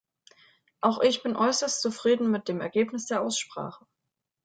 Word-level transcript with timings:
Auch 0.81 0.99
ich 1.01 1.21
bin 1.21 1.35
äußerst 1.35 1.79
zufrieden 1.79 2.31
mit 2.31 2.47
dem 2.47 2.59
Ergebnis 2.59 3.05
der 3.05 3.21
Aussprache. 3.21 3.85